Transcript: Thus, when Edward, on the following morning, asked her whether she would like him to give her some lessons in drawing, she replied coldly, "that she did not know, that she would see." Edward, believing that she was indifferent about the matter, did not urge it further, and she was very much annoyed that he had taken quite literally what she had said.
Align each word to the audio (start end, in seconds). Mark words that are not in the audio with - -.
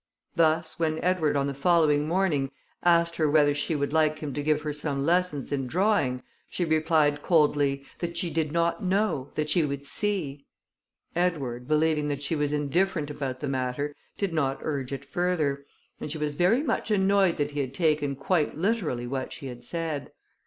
Thus, 0.35 0.79
when 0.79 0.97
Edward, 1.03 1.37
on 1.37 1.45
the 1.45 1.53
following 1.53 2.07
morning, 2.07 2.49
asked 2.81 3.17
her 3.17 3.29
whether 3.29 3.53
she 3.53 3.75
would 3.75 3.93
like 3.93 4.17
him 4.17 4.33
to 4.33 4.41
give 4.41 4.63
her 4.63 4.73
some 4.73 5.05
lessons 5.05 5.51
in 5.51 5.67
drawing, 5.67 6.23
she 6.49 6.65
replied 6.65 7.21
coldly, 7.21 7.85
"that 7.99 8.17
she 8.17 8.31
did 8.31 8.51
not 8.51 8.83
know, 8.83 9.29
that 9.35 9.51
she 9.51 9.63
would 9.63 9.85
see." 9.85 10.47
Edward, 11.15 11.67
believing 11.67 12.07
that 12.07 12.23
she 12.23 12.35
was 12.35 12.51
indifferent 12.51 13.11
about 13.11 13.41
the 13.41 13.47
matter, 13.47 13.95
did 14.17 14.33
not 14.33 14.57
urge 14.63 14.91
it 14.91 15.05
further, 15.05 15.67
and 15.99 16.09
she 16.09 16.17
was 16.17 16.33
very 16.33 16.63
much 16.63 16.89
annoyed 16.89 17.37
that 17.37 17.51
he 17.51 17.59
had 17.59 17.75
taken 17.75 18.15
quite 18.15 18.57
literally 18.57 19.05
what 19.05 19.31
she 19.31 19.45
had 19.45 19.63
said. 19.63 20.11